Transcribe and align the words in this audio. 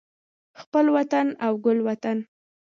خپل 0.61 0.85
وطن 0.95 1.27
او 1.45 1.53
ګل 1.65 1.77
وطن 1.87 2.17